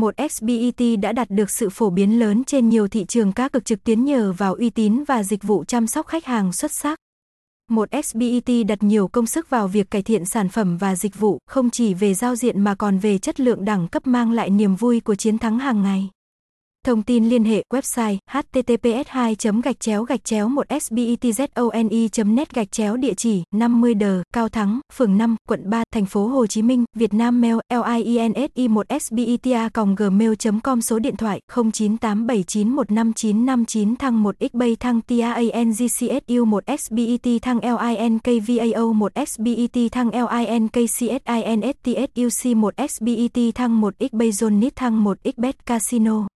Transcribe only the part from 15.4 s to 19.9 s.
hàng ngày. Thông tin liên hệ website https 2 gạch